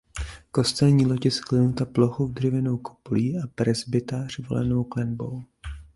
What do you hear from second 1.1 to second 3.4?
je sklenuta plochou dřevěnou kopulí